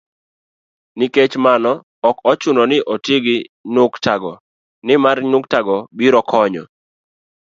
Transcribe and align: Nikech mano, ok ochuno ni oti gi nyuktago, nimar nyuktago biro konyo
Nikech 0.97 1.33
mano, 1.45 1.71
ok 2.09 2.17
ochuno 2.31 2.61
ni 2.69 2.77
oti 2.93 3.15
gi 3.25 3.37
nyuktago, 3.73 4.33
nimar 4.85 5.17
nyuktago 5.31 5.75
biro 5.97 6.19
konyo 6.29 6.63